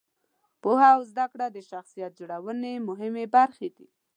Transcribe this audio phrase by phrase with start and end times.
[0.61, 3.87] پوهه او زده کړه د شخصیت جوړونې مهمې برخې دي.